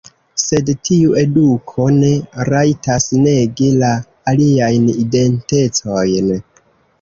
Sed 0.43 0.69
tiu 0.87 1.11
eduko 1.23 1.85
ne 1.97 2.09
rajtas 2.49 3.05
negi 3.27 3.69
la 3.83 3.91
aliajn 4.33 4.89
identecojn. 4.95 6.35